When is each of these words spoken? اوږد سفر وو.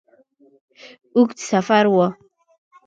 اوږد 1.15 1.37
سفر 1.49 1.85
وو. 1.93 2.05